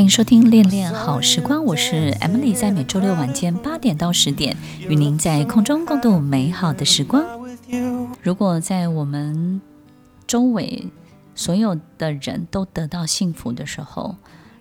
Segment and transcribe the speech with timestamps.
[0.00, 7.22] 欢迎收听《恋恋好时光》，我是 Emily，在每周六晚间八点到十点，与您在空中共度美好的时光。
[8.22, 9.60] 如果在我们
[10.26, 10.88] 周围
[11.34, 14.16] 所有的人都得到幸福的时候，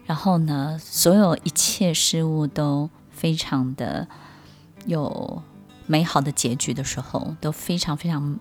[0.06, 4.10] 然后呢，所有一切事物都非常的
[4.88, 5.42] 有
[5.88, 8.38] 美好的结局的时候，都非常非常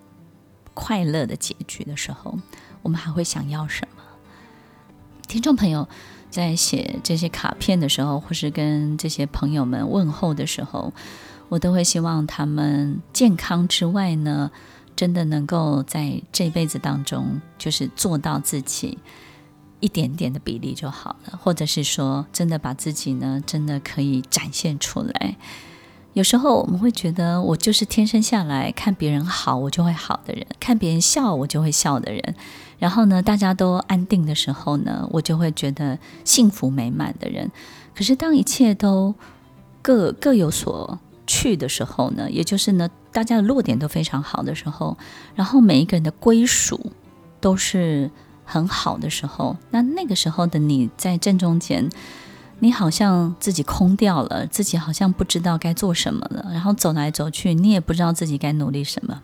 [0.75, 2.37] 快乐的结局的时候，
[2.83, 4.03] 我们还会想要什么？
[5.29, 5.89] 听众朋友。
[6.31, 10.93] 在写这些卡片的时候，或是跟这些朋友们问候的时候，
[11.49, 14.51] 我都会希望他们健康之外呢，
[14.95, 18.99] 真的能够在这辈子当中，就是做到自己
[19.81, 25.37] 一点点的比例就好了，或者是说，真的把自己呢，真的可以展现出来。
[26.15, 32.35] 有时候我们会觉得，我就是天生下来看别人好，我就会好的人；看别人笑，我就会笑的人。
[32.79, 37.51] 然后呢，大家都安定的时候呢，我就会觉得幸福美满的人。
[37.95, 39.15] 可是当一切都
[39.83, 44.97] 各各有所去的时候呢，也就是呢，大家的落点都非常好的时候，
[45.35, 46.93] 然后每一个人的归属
[47.41, 48.11] 都是
[48.45, 51.89] 很好的时候，那那个时候的你在正中间。
[52.61, 59.23] 你好像自己空掉了，自己好像不知道该做什么了，然后走来走去，你也不知道自己该努力什么。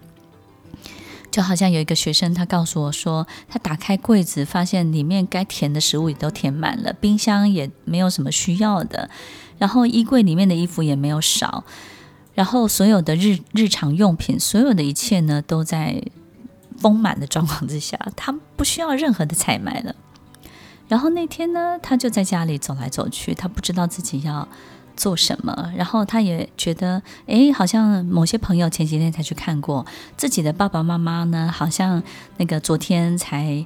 [1.35, 9.11] 就好像有一个学生，他告诉我说，他打开柜子，发现里面该填的食物也都填满了，冰箱也没有什么需要的，
[9.59, 11.65] 然后衣柜里面的衣服也没有少，
[12.35, 16.01] 然后所有的日日常用品，所有的一切呢，都在
[16.79, 19.97] 丰满的状况之下，他不需要任何的采买了。
[20.87, 24.47] 然后那天呢，他就在家里走来走去，他不知道自己要
[24.97, 25.73] 做什么。
[25.77, 29.85] 然后他也觉得，哎，好像某些朋友前几天才去看过
[30.17, 32.03] 自己的爸爸妈妈呢，好像
[32.37, 33.65] 那个昨天才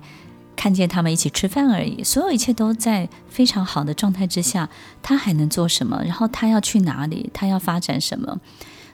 [0.56, 2.02] 看见他们一起吃饭而已。
[2.02, 4.68] 所有一切都在非常好的状态之下，
[5.02, 6.02] 他还能做什么？
[6.04, 7.30] 然后他要去哪里？
[7.32, 8.40] 他要发展什么？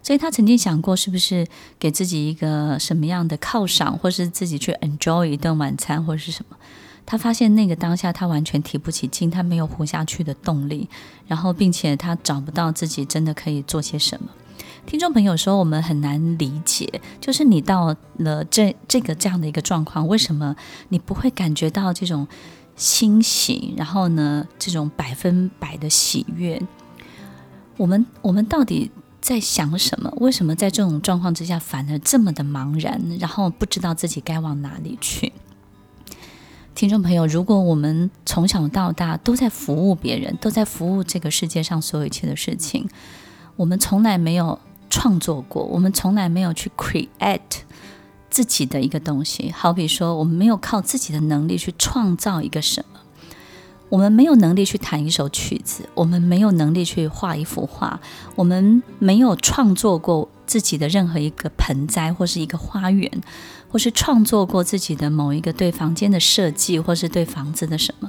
[0.02, 1.46] 所以他曾经想过，是不是
[1.78, 6.56] 给自己一个什么样的犒赏，或是自己去 enjoy 一顿晚餐，或者是什么？
[7.06, 10.88] 他发现那个当下，他完全提不起劲，他没有活下去的动力，
[11.26, 14.30] 然后并且他找不到自己真的可以做些什么。
[14.86, 20.54] 听众朋友说，我们很难理解，就是你到了这这个这样的一个状况，为什么
[20.88, 22.26] 你不会感觉到这种
[22.76, 26.60] 欣喜，然后呢，这种百分百的喜悦？
[27.76, 28.90] 我们我们到底
[29.20, 30.12] 在想什么？
[30.18, 35.32] 为什么在这种状况之下，反而这么的茫然，然后不知道自己该往哪里去？
[36.74, 42.88] 听众朋友，如果我们从小到大都在服务别人，都在服务这个世界上所有一切的事情，
[43.54, 44.58] 我们从来没有
[44.90, 47.38] 创作过，我们从来没有去 create
[48.28, 49.52] 自己的一个东西。
[49.52, 52.98] 好比说，我们没有靠自己的能力去创造一个什么，
[53.88, 58.00] 我们没有能力去弹一首曲子，我们没有能力去画一幅画，
[58.34, 63.10] 我们没有创作过自己的任何一个盆栽或是一个花园。
[63.68, 68.08] 或是创作过自己的某一个对房间的设计，或是对房子的什么。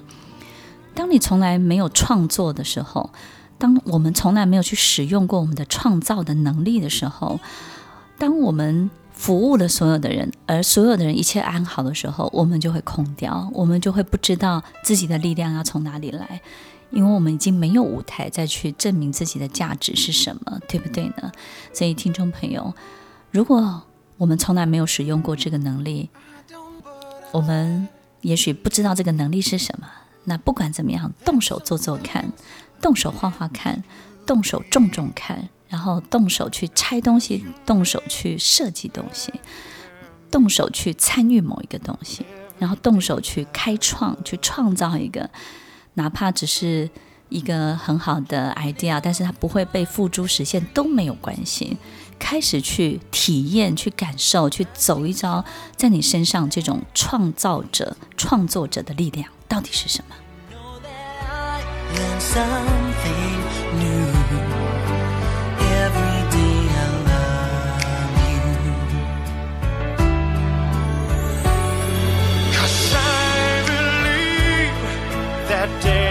[0.94, 3.10] 当你从来没有创作的时候，
[3.58, 7.40] 当我们从来没有去使用过我们的创造的能力的时候，
[8.20, 16.40] 当我们服务了所有的人，而所有的人一切安好的时候，我们就会空掉，我们就会不知道自己的力量要从哪里来，
[16.96, 21.30] 因为我们已经没有舞台再去证明自己的价值是什么，对不对呢？
[21.74, 22.74] 所以，听众朋友，
[23.32, 23.84] 如果
[24.18, 26.10] 我们从来没有使用过这个能力，
[27.34, 27.86] 我们
[28.22, 29.88] 也许不知道这个能力是什么。
[30.24, 32.32] 那不管怎么样，动手做做看，
[32.82, 33.84] 动手画画看，
[34.26, 39.34] 动手种种看，然后动手去拆东西，动手去设计东西，
[40.32, 42.26] 动手去参与某一个东西，
[42.58, 45.30] 然后动手去开创，去创造一个，
[45.96, 46.90] 哪怕只是
[47.30, 51.78] 一个很好的 idea，但是它不会被付诸实现都没有关系。
[52.18, 55.44] 开始去体验、去感受、去走一遭，
[55.76, 60.16] 在你身上这种创造者、创作者的力量到底是什么？
[75.68, 76.05] that day.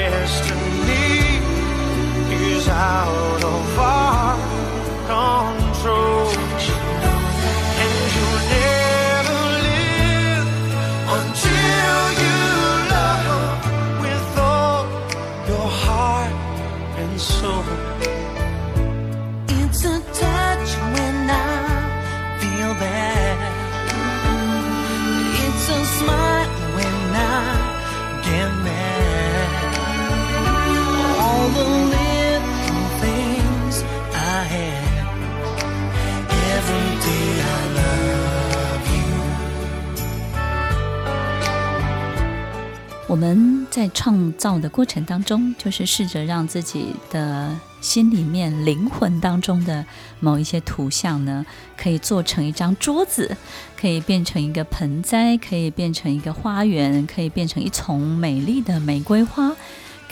[43.15, 49.87] 我们在创造的过程当中，就是试着让自己的心里面、灵魂当中的
[50.19, 51.47] 某一些图像呢，
[51.77, 53.37] 可以做成一张桌子，
[53.81, 59.53] 可以变成一个盆栽，可以变成一个花园，可以变成一丛美丽的玫瑰花，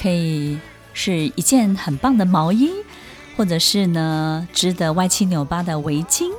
[0.00, 0.56] 可以
[0.94, 2.70] 是一件很棒的毛衣，
[3.37, 6.31] 或者是呢织得歪七扭八的围巾。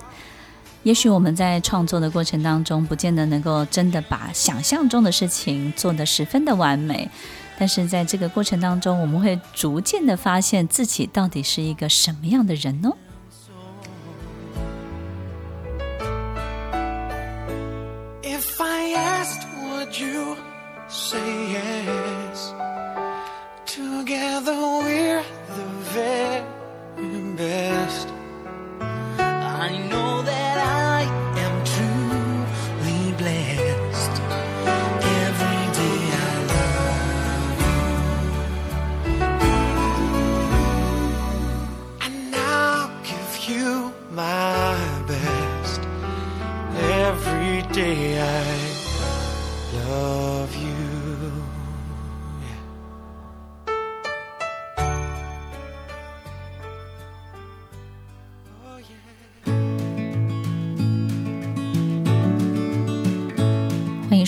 [0.84, 7.10] 也许我们在创作的过程当中，不见得能够真的把想象中的事情做得十分的完美，
[7.58, 12.92] 但是在这个过程当中，我们会逐渐的发现自己到底是一个什么样的人呢？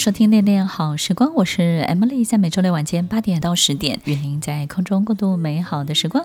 [0.06, 6.24] 收听恋恋好时光，我是 Emily，在每周六晚间八点到十点，与您在空中共度美好的时光。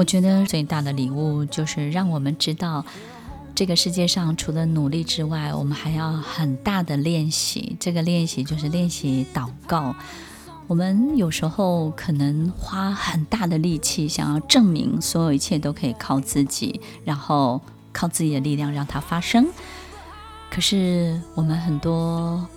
[0.00, 2.82] 我觉得最大的礼物就是让我们知道，
[3.54, 7.76] 这个世界上除了努力之外，我们还要很大的练习。
[7.78, 9.94] 这个练习就是练习祷告。
[10.68, 17.60] 我们有时候可能花很大的力气，想要证明所有一切都可以靠自己，然后
[17.92, 19.48] 靠自己的力量让它发生。
[20.50, 22.48] 可是我们很多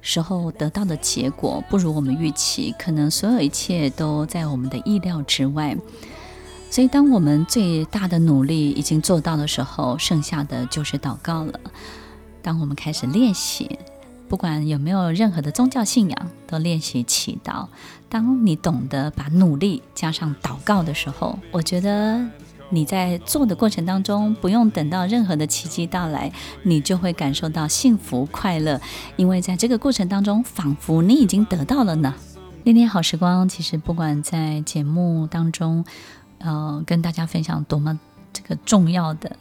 [0.00, 5.76] 时候得到的结果不如我们预期，可能所有一切都在我们的意料之外。
[6.72, 11.60] 所以，当我们最大的努力已经做到的时候，剩下的就是祷告了。
[12.40, 13.78] 当我们开始练习，
[14.26, 17.66] 不管有没有任何的宗教信仰，都练习祈祷。
[18.08, 22.26] 当你懂得把努力加上祷告的时候，我觉得
[22.70, 26.32] 你在做的过程当中，不用等到任何的奇迹到来，
[26.62, 28.80] 你就会感受到幸福快乐，
[29.16, 32.14] 因为在这个过程当中，仿佛你已经得到了呢。
[32.64, 35.84] 恋恋好时光，其实不管在节目当中。
[36.42, 37.98] 呃，跟大家分享多么
[38.32, 39.36] 这个重要的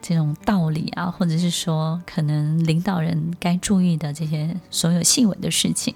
[0.00, 5.94] 这种道理啊，或者是说，可能领导人该注意的这些所有细微的事情，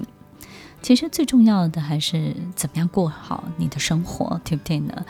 [0.82, 5.04] 其实最重要的还是怎么样过好你的生活，对不对呢？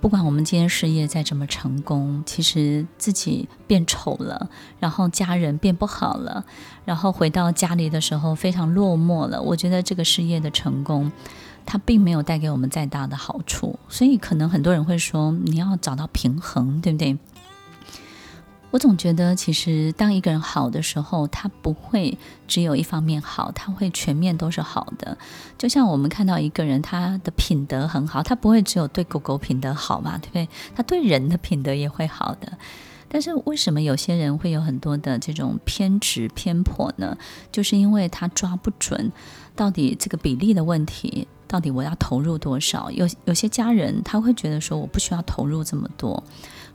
[0.00, 4.48] 不管我们今天事业再怎么成功，其实自己变丑了，
[4.78, 6.44] 然后家人变不好了，
[6.84, 11.10] 然后回到家里的时候非常落寞了，我觉得这个事业的成功，
[11.70, 17.18] 它并没有带给我们再大的好处，所以可能很多人会说，你要找到平衡，对不对？
[18.70, 25.18] 我总觉得，其实当一个人好的时候，他不会只有一方面好，他会全面都是好的。
[25.58, 30.48] 就像我们看到一个人，他的品德很好，他不会只有对狗狗品德好嘛，对不对？
[30.74, 32.56] 他对人的品德也会好的。
[33.10, 37.18] 但是为什么有些人会有很多的这种偏执偏颇呢？
[37.52, 39.12] 就是因为他抓不准
[39.54, 41.28] 到底这个比例的问题。
[41.48, 42.90] 到底我要投入多少？
[42.90, 46.22] 有有些家人他会觉得说，我不需要投入这么多，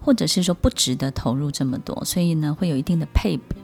[0.02, 3.56] 或者是说不值得投入这么多，所以呢会有一定的配比。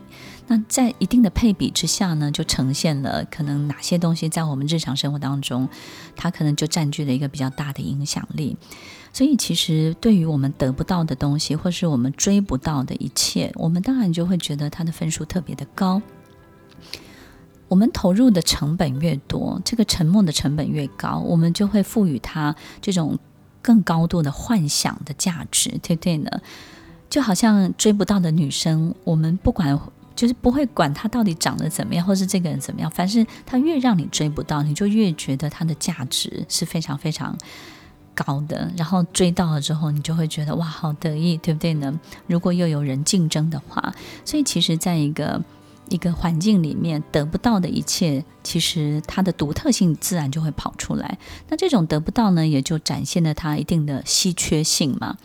[0.47, 5.67] 那在一定的配比之下呢，就呈现了可能哪些东西在我们日常生活当中，
[6.15, 8.57] 它可能就占据了一个比较大的影响力。
[9.11, 16.01] 所以其实对于我们得不到的东西，或是我们追不到的一切，我们当然就会觉得它的分数特别的高。
[17.69, 23.17] 我们投入的成本越多，这个沉默的成本越高，我们就会赋予它这种
[23.61, 26.29] 更高度的幻想的价值，对不对呢？
[27.09, 29.79] 就好像追不到的女生，我们不管，
[30.15, 37.37] 就是不会管她到底长得怎么样，或是这个人怎么样，凡是她越让你追不到，你就越觉得她的价值是非常非常
[38.15, 38.71] 高的。
[38.75, 41.99] 然后追到了之后，你就会觉得哇，好得意，对不对呢？
[42.25, 43.93] 如果又有人竞争的话，
[44.25, 45.39] 所以其实在一个。
[45.89, 51.17] 一个环境里面得不到的一切，其实它的独特性自然就会跑出来。
[51.49, 55.17] 那这种得不到呢，也就展现了它一定的稀缺性嘛。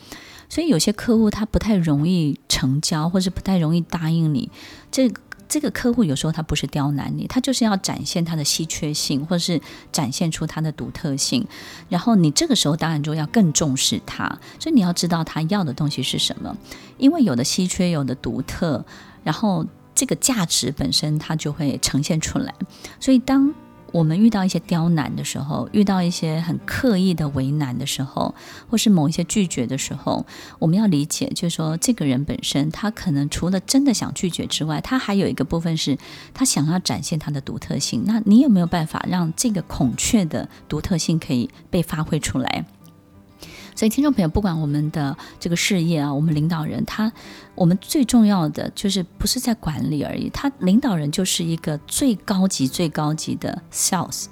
[0.49, 4.51] 所以有些客户他不太容易成交，或是不太容易答应你。
[4.93, 5.11] 这
[5.49, 11.47] 这个客户有时候他不是刁难你，他就是要展现他的稀缺性，或是展现出他的独特性。
[11.89, 14.27] 然后你这个时候当然就要更重视他，
[14.61, 16.57] 所以你要知道他要的东西是什么，
[16.99, 18.85] 因为有的稀缺，有的独特，
[19.23, 22.55] 然后这个价值本身它就会呈现出来。
[22.99, 23.55] 所以当
[23.93, 28.35] 我们遇到一些刁难的时候，遇到一些很刻意的为难的时候，
[28.69, 30.27] 或是某一些拒绝的时候，
[30.59, 35.97] 我们要理解，就是说，这个人本身他可能除了真的想拒绝之外，他还有一个部分是
[36.33, 38.03] 他想要展现他的独特性。
[38.05, 42.65] 那你有没有办法让这个孔雀的独特性可以被发挥出来？
[43.75, 47.13] 所以，听众朋友，不管我们的这个事业啊，我们领导人，他
[47.55, 54.27] 我们最重要的就是不是在管理而已，他领导人就是一个最高级、最高级的 sales，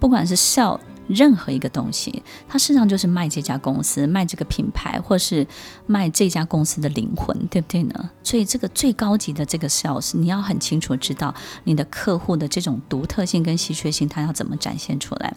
[0.00, 5.46] 不管是 sell 任何一个东西，他实上就是卖这家公司、卖这个品牌，或是
[5.86, 8.10] 卖这家公司的灵魂，对不对呢？
[8.22, 15.34] 所以，这个最高级的这个 sales，你要很清楚知道你的客户的这种独特性跟稀缺性，他要怎么展现出来。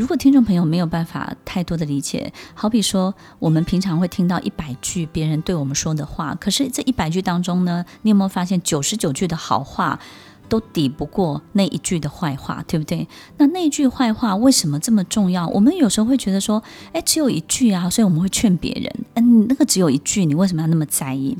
[0.00, 10.00] 如果听众朋友没有办法太多的理解，好比说我们平常会听到一百句别人对我们说的话，可是这一百句当中呢，你有没有发现九十九句的好话
[10.48, 13.06] 都抵不过那一句的坏话，对不对？
[13.36, 15.46] 那那句坏话为什么这么重要？
[15.48, 16.62] 我们有时候会觉得说，
[16.94, 21.36] 诶，只有一句啊，所以我们会劝别人，嗯，那个只有一句，你为什么要那么在意？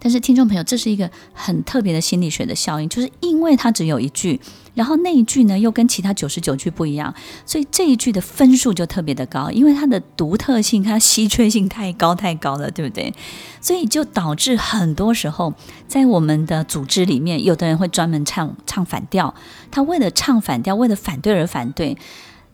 [0.00, 4.40] 但是听众朋友，这是一个很特别的心理学的效应，就是因为它只有一句，
[4.74, 7.12] 然后那一句呢又跟其他九十九句不一样，
[7.44, 13.12] 所以这一句的分数就特别的高，因为它的独特性、它稀缺性太高太高了，对不对？
[13.60, 15.52] 所以就导致很多时候
[15.86, 19.34] 在我们的组织里面，有的人会专门唱唱反调，
[19.70, 21.96] 他为了唱反调，为了反对而反对。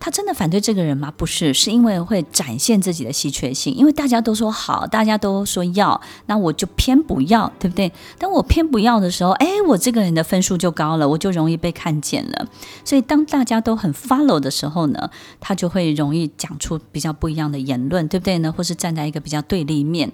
[0.05, 1.11] 他真的反对这个人吗？
[1.17, 3.73] 不是，是因为会展现自己的稀缺性。
[3.73, 7.91] 因为大家都说好，大家都说要，那我就偏不要，对不对？
[8.19, 12.47] 当我偏不要的时候，哎，我这个人的分数就高了，我就容易被看见了。
[12.83, 15.09] 所以当大家都很 follow 的时候呢，
[15.39, 18.51] 他就会容易讲出比较不一样的言论，对不对呢？
[18.55, 20.11] 或是站在一个比较对立面。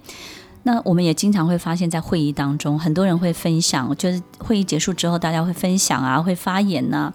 [0.62, 7.12] 那我们也经常会发现，在会议当中，很多人会分享，就是会议结束之后，大家会分享啊，会发言呐、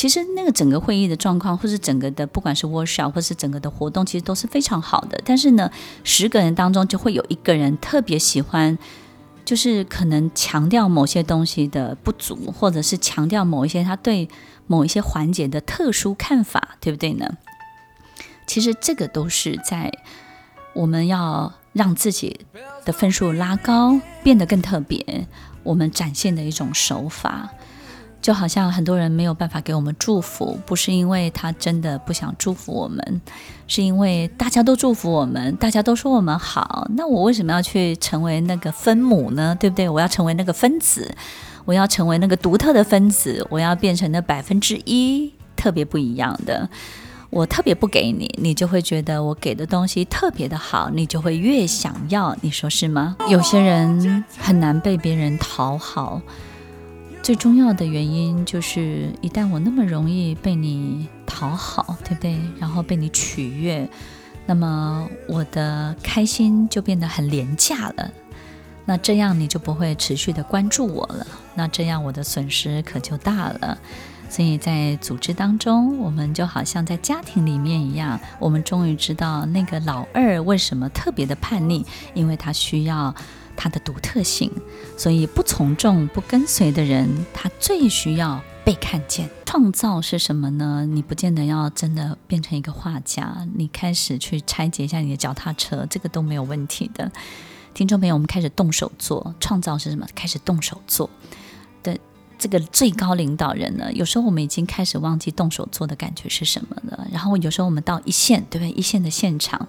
[0.00, 5.20] 其实那个整个会议的状况，或是整个的不管是 workshop 或是整个的活动，其实都是非常好的。
[5.26, 5.70] 但是呢，
[6.04, 8.78] 十个人当中就会有一个人特别喜欢，
[9.44, 14.26] 就是可能强调某些东西的不足，或者是强调某一些他对
[14.66, 17.36] 某一些环节的特殊看法，对不对呢？
[18.46, 19.92] 其实这个都是在
[20.72, 22.40] 我们要让自己
[22.86, 25.28] 的分数拉高，变得更特别，
[25.62, 27.50] 我们展现的一种手法。
[28.20, 33.20] 就好像很多人没有办法给我们祝福，不是因为他真的不想祝福我们，
[33.66, 39.56] 是因为大家都祝福我们，大家都说我们好，那我为什么要去成为那个分母呢？
[39.58, 39.88] 对不对？
[39.88, 41.14] 我要成为那个分子，
[41.64, 46.68] 我要成为那个独特的分子，我要变成那百分之一，特别不一样的。
[47.30, 53.16] 我特别不给你，你就会觉得我给的东西特别的好，你就会越想要，你说是吗？
[53.28, 56.20] 有些人很难被别人讨好。
[57.30, 62.36] 最重要的原因就是，一旦我那么容易被你讨好，对不对？
[62.58, 63.88] 然后被你取悦，
[64.46, 68.10] 那么我的开心就变得很廉价了。
[68.84, 71.24] 那这样你就不会持续的关注我了。
[71.54, 73.78] 那这样我的损失可就大了。
[74.28, 83.14] 所以在组织当中，我们就好像在家庭里面一样，我们终于知道那个老二为什么特别的叛逆，因为他需要。
[83.60, 84.50] 它的独特性，
[84.96, 89.28] 所以不从众、不跟随的人，他最需要被看见。
[89.44, 90.86] 创造是什么呢？
[90.86, 97.12] 你不见得要真的变成一个画家，你开始去拆解一下你的脚踏车，这个都没有问题的。
[97.74, 99.34] 听众朋友，我们开始动手做。
[99.40, 100.06] 创造是什么？
[100.14, 101.10] 开始动手做
[101.82, 101.98] 的。
[102.38, 107.06] 这个最高领导人呢，有时候我们已经开始忘记动手做的感觉是什么了。
[107.12, 108.70] 然后有时候我们到一线，对不对？
[108.70, 109.68] 一线的现场，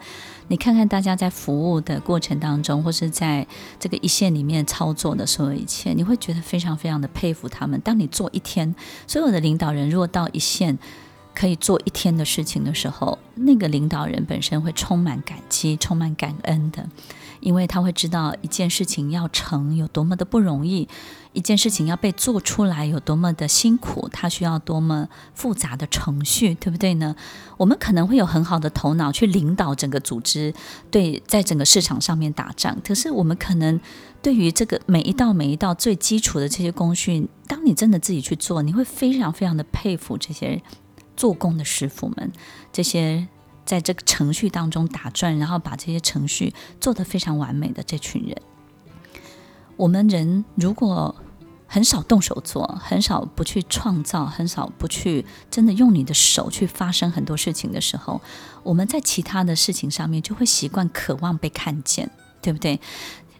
[0.51, 3.48] 你看看大家在服务的过程当中，或是在
[3.79, 7.79] 这个一线里面操作的所有一切，你会觉得非常非常的佩服他们。
[7.79, 8.75] 当你做一天，
[9.08, 10.77] 所有的领导人如果到一线
[11.34, 16.86] 可以做一天的事情的时候，那个领导人本身会充满感激、充满感恩的。
[17.39, 20.88] 因为他会知道一件事情要成有多么的不容易，
[21.33, 27.15] 一件事情要被做出来有多么的辛苦，它需要多么复杂的程序，对不对呢？
[27.57, 30.53] 我们可能会有很好的头脑去领导整个组织，
[30.89, 32.77] 对，在整个市场上面打仗。
[32.83, 33.79] 可是我们可能
[34.21, 40.61] 对于这个每一道每一道最基础的这些工序，当你真的自己去做，你会非常非常的佩服这些
[41.15, 42.31] 做工的师傅们，
[42.71, 43.27] 这些。
[43.63, 48.35] 在这个程序当中打转，然后把这些程序做得非常完美的这群人。
[49.81, 51.15] 我们人如果
[51.65, 58.21] 很少动手做，很少不去创造，很少不去真的用你的手去发生很多事情的时候，
[58.61, 62.07] 我们在其他的事情上面就会习惯渴望被看见，
[62.43, 62.79] 对不对？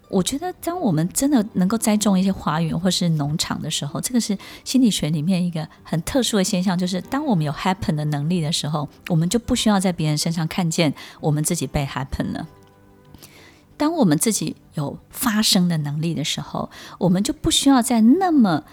[0.10, 12.48] 我觉得，当我们真的能够栽种一些花园或是农场的时候，这个是心理学里面一个很特殊的现象，就是当我们有 happen 的能力的时候，我们就不需要在别人身上看见我们自己被 happen 了。
[13.82, 16.70] 当我们自己有发声的能力的时候，
[17.00, 18.64] 我们就不需要再那么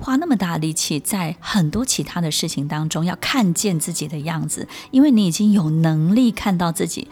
[0.00, 7.06] 花那么大力气，在很多其他的事情当中要看见自己的样子，因为你已经有能力看到自己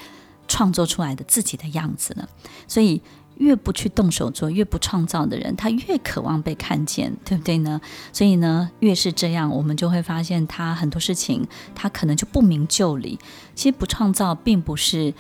[0.49, 2.28] 创作出来的自己的样子了。
[2.66, 3.00] 所以，
[3.37, 7.80] 越不去动手做，越不创造的人，他越渴望被看见，对不对呢？
[8.12, 13.16] 所以呢，越是这样，我们就会发现他很多事情，他可能就不明就里。
[13.54, 15.14] 其实不创造，并不是。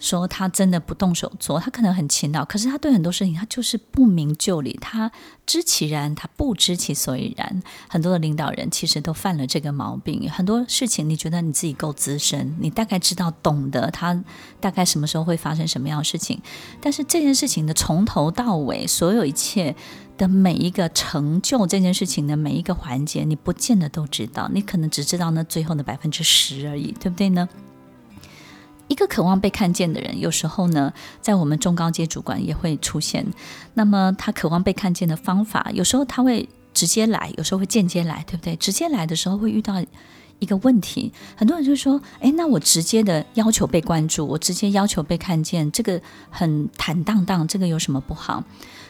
[0.00, 5.12] 说他真的不动手做，他可能很勤劳，可是他对很多事情他就是不明就里，他
[5.46, 7.62] 知其然，他不知其所以然。
[7.88, 10.28] 很多的领导人其实都犯了这个毛病。
[10.30, 14.20] 很多事情你觉得你自己够资深，你大概知道懂得他
[14.58, 16.40] 大概什么时候会发生什么样的事情，
[16.80, 19.76] 但是这件事情的从头到尾，所有一切
[20.16, 27.46] 的每一个成就这件事情的每一个环节，你不见得都知道，你可能只知道那最后的百分之十而已，对不对呢？
[28.90, 30.92] 一个渴望被看见的人，有时候呢，
[31.22, 33.24] 在我们中高阶主管也会出现。
[33.74, 38.56] 那么他渴望被看见的方法，有时候他会直接来，有时候会间接来，对不对？
[38.56, 39.80] 直接来的时候会遇到
[40.40, 48.42] 一个问题，很多人就说：“诶，那我直接的要求被关注，我直接要求被看见，这个很坦荡荡，这个有什么不好？”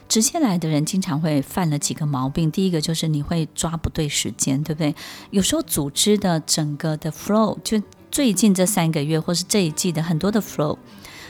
[0.08, 4.94] 直接来的人经常会犯了几个毛病，第一个就是你会抓不对时间，对不对？
[5.30, 7.82] 有时候组织的整个的 flow 就。
[8.10, 10.76] 最近这三个月，或是这一季的很多的 flow，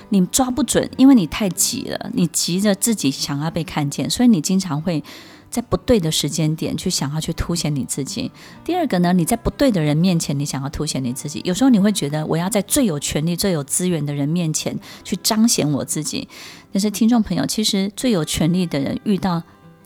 [0.08, 5.02] 你抓不准，因为你太急了，你急着自己想要被看见，所以你经常会
[5.50, 8.30] 在不对的时间点去想要去凸显你自己。
[8.64, 16.28] 第二个呢，你在不对的人面前，你想要凸显你自己，有时候你会觉得我要在最有权力、最有资源的人面前去彰显我自己。
[16.72, 19.42] 但是听众朋友，其实最有权力的人遇到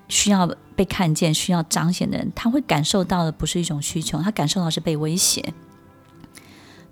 [0.08, 5.52] 需要被看见、需要彰显的人，他会感受到的不是一种需求，他感受到是被威胁。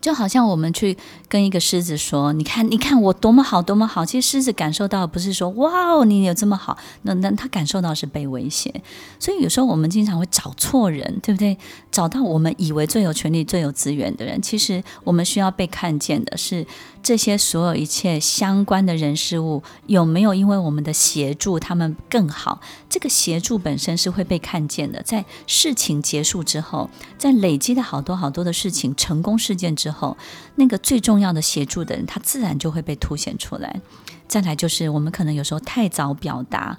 [0.02, 0.94] 就好像我们去
[1.28, 8.82] 跟一个狮子说：“你看，你看我多么好，多么好。”其实狮子感受到不是说“哇哦，你有这么好”，那那他感受到是被威胁。
[9.18, 11.56] 所以有时候我们经常会找错人，对不对？
[11.90, 16.66] 找到我们以为最有权利、最有资源的人，其实我们需要被看见的是
[17.02, 22.60] 这些所有一切相关的人事物有没有因为我们的协助他们更好？
[22.88, 25.02] 这个协助本身是会被看见的。
[25.02, 26.88] 在事情结束之后，
[27.18, 30.16] 在累积的好多好多的事情成功事件之后。
[30.54, 33.80] 那个最重要的协助的人，他自然就会被凸显出来。
[34.28, 36.78] 再来就是，我们可能有时候太早表达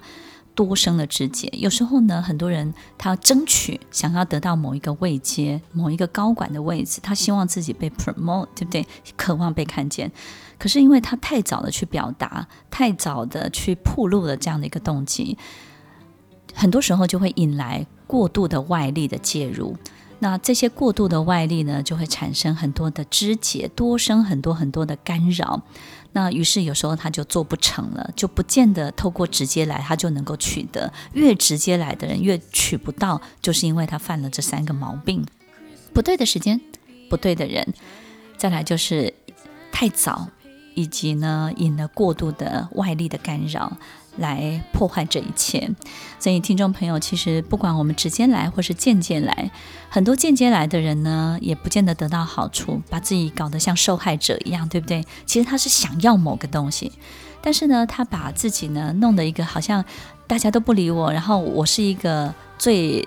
[0.54, 1.48] 多生的枝节。
[1.52, 8.86] 有时候呢，很多人他要争取，想要得到某一个位阶、某一个高管的位置，他希望自己被 promote，对不对？
[9.16, 10.10] 渴望被看见。
[10.58, 15.36] 可是因为他太早的去表达，太早的去暴露了这样的一个动机，
[16.54, 19.76] 很多时候就会引来过度的外力的介入。
[20.20, 25.62] 那这些过度的外力呢，就会产生很多的枝节，多生很多很多的干扰。
[26.14, 30.92] 那于是有时候他就做不成了，就不见得透过直接来他就能够取得。
[31.12, 35.26] 越直接来的人越取不到，就是因为他犯了这三个毛病：
[35.92, 36.60] 不对的时间，
[37.10, 37.74] 不对的人，
[38.36, 39.12] 再来就是
[39.72, 40.28] 太早，
[40.76, 43.76] 以及呢引了过度的外力的干扰。
[44.16, 45.70] 来破坏这一切，
[46.18, 49.50] 所以听众朋友，其实不管我们直接来或是间接来，
[49.88, 55.04] 很多间接来的人呢，也不见得得到好处，把自己搞得像受害者一样，对不对？
[55.26, 56.92] 其实他是想要某个东西，
[57.42, 59.84] 但是呢，他把自己呢弄得一个好像
[60.26, 63.06] 大家都不理我，然后我是一个最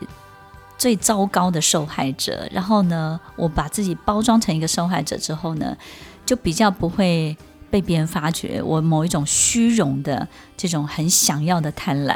[0.77, 5.77] 最糟糕的受害者，然后呢，我把自己包装成一个受害者之后呢，
[6.25, 7.37] 就比较不会。
[7.69, 12.15] 被别人发觉我某一种虚荣的这种很想要的贪婪，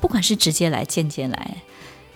[0.00, 1.56] 不管是直接来、间接来，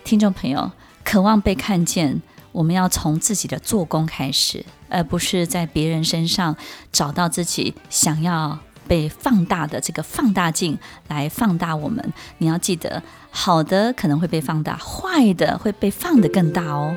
[0.04, 0.70] 听众朋友
[1.04, 2.22] 渴望被看见，
[2.52, 6.56] 我们要从自己的做工开始，而不是在别人身上
[6.92, 12.12] 找到自己想要被放大的这个放大镜来放大我们。
[12.38, 16.94] 你要记得，好的可能会被放大，坏的会被放得更大哦。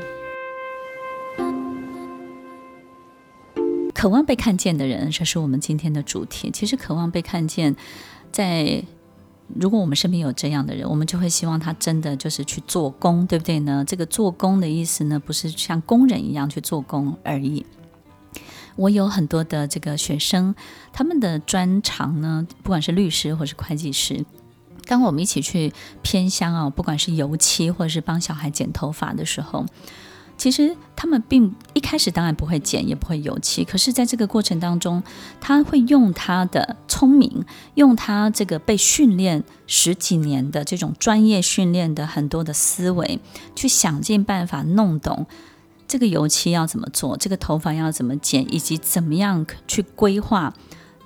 [4.06, 6.52] 渴望被看见的人，这是我们今天的主题。
[6.52, 7.76] 其实，渴望被看见，
[8.32, 8.84] 在
[9.48, 13.84] 如果我们身边有这样的人，我们就会希望他真的就是去做工，对不对呢？
[13.84, 17.66] 这个做工的意思呢，不是像工人一样去做工而已。
[18.76, 20.54] 我有很多的这个学生，
[20.94, 24.24] 他们的专长呢，不管是律师或是会计师，
[24.86, 29.66] 当我们一起去偏乡啊，不管是油漆或者是帮小孩剪头发的时候。
[30.38, 35.02] 其实他们并一开始当然不会剪，也不会油漆，可是在这个过程当中，
[35.40, 37.46] 他会用他的聪明，
[37.76, 43.20] 用他这个被训练十几年的这种专业训练的很多的思维，
[43.56, 45.26] 去想尽办法弄懂
[45.88, 50.54] 这个油漆要怎么做，这个头发要怎么剪，以及怎么样去规划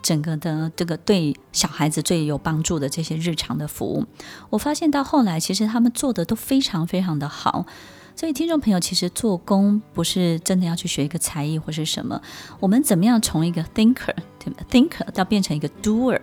[0.02, 4.06] 整个的这个对小孩子最有帮助的这些日常的服务。
[4.50, 7.66] 我发现到后来，其实他们做的都非常非常的好。
[8.20, 12.22] 所以，听众朋友，其实做工不是真的要去学一个才艺或是什么，
[12.60, 14.14] 我们怎么样从一个 thinker
[14.70, 16.20] thinker 到变成一个 doer？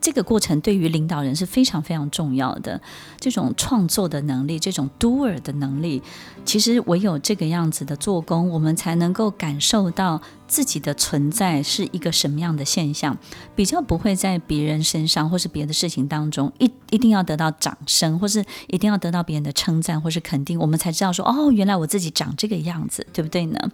[0.00, 2.80] 这个过程对于领导人是非常非常重要的。
[3.18, 6.02] 这种创作的能力，这种 doer 的能力，
[6.44, 13.18] 其实唯有这个样子的做工，我们才能够感受到自己的存在是一个什么样的现象，
[13.56, 23.70] 比较不会在别人身上或是别的事情当中一一定要得到掌声，或是一定要得到别人的称赞或是肯定，我们才知道说哦，原来我自己长这个样子，对不对呢？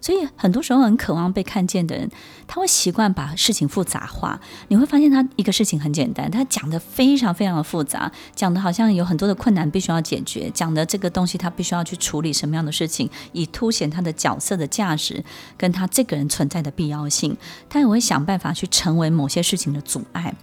[0.00, 2.10] 所以很多时候很渴望被看见的人，
[2.46, 4.40] 他会习惯把事情复杂化。
[4.68, 15.24] 你会发现他一个事情很简单，他讲得非常非常的复杂，讲得好像有很多的困难必须要解决，讲的这个东西他必须要去处理什么样的事情，以凸显他的角色的价值
[15.56, 17.36] 跟他这个人存在的必要性。
[17.68, 20.34] 他也会想办法去成为某些事情的阻碍。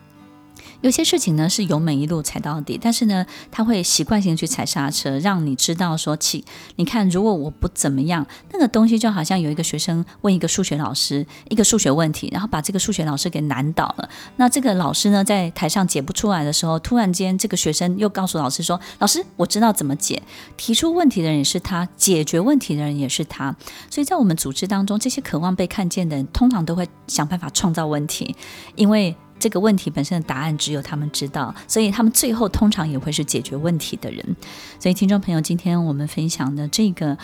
[0.85, 6.45] 有些事情呢是油门一路踩到底，但是呢，他会习惯性去踩刹车，让你知道说起，
[6.75, 14.07] 你看，如果我不怎么样，那个东西就好像有一个学生问一个数学老师一个数学问题，然后把这个数学老师给难倒了。
[14.35, 20.21] 那这个老师呢，在台上解不出来的时候，突然间这个学生又告诉老师说：“老师，我知道怎么解。”
[20.55, 23.55] 提出问题的人也是他，解决问题的人也是他。
[23.89, 28.35] 所以在我们组织当中，这些渴望被看见的人，通常都会想办法创造问题，
[28.75, 29.15] 因为。
[29.37, 34.35] 这个问题本身的答案只有他们知道，所以他们最后通常也会是解决问题的人。
[34.79, 37.17] 所以，听众朋友，今天我们分享的这个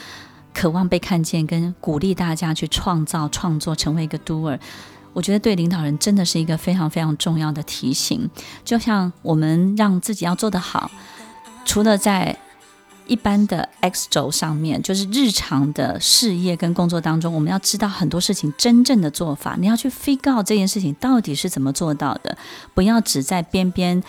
[0.53, 4.59] 渴望被看见，跟鼓励大家去创造、创作，成为一个 doer，
[5.13, 8.29] 我觉得对领导人真的是一个非常非常重要的提醒。
[8.63, 10.91] 就像我们让自己要做得好，
[11.65, 12.37] 除了在
[13.11, 19.57] 一般的 X 轴上面，就是日常的事业跟工作当中，我们要知道很多事情真正的做法。
[19.59, 22.37] 你要去 figure 这件事情到底是怎么做到的，
[22.73, 24.01] 不要只在边边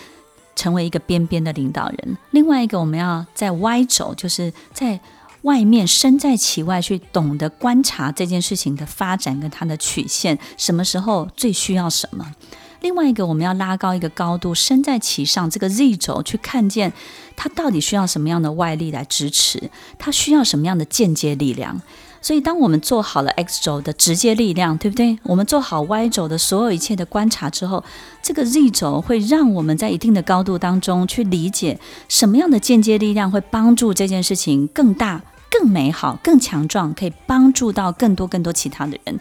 [0.55, 2.17] 成为一个边边的领导人。
[2.31, 5.01] 另外一个，我们要在 Y 轴，就是在
[5.43, 12.33] 外面身在其外，去懂得观察这件事情的发展跟它的曲线，什么时候最需要什么。
[12.83, 16.93] 另外一个，我们要拉高一个高度，身在其上，这个 Z 轴去看见
[17.37, 21.81] 它到底需要什么样的外力来支持，它需要什么样的间接力量。
[22.21, 25.19] 所以，当我们做好了 X 轴的直接力量，对不对？
[25.25, 27.83] 我们做好 Y 轴的所有一切的观察之后，
[28.23, 39.19] 这个 Z 轴会让我们在一定的高度当中去理解什么样的间接力量会帮助这件事情更大、更美好、更强壮，可以帮助到更多更多其他的人。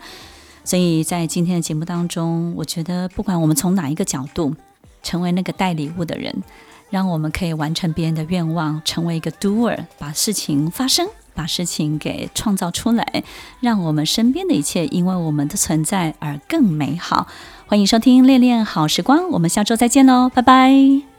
[0.63, 4.56] 所以在今天的节目当中，我觉得不管我们从哪一个角度，
[5.04, 6.43] 成为那个带礼物的人，
[6.89, 13.24] 让我们可以完成别人的愿望，成为一个 doer，把事情发生，把事情给创造出来，
[13.60, 17.28] 让我们身边的一切因为我们的存在而更美好。
[17.67, 21.11] 欢迎收听《恋恋好时光》，我们下周再见喽，拜拜。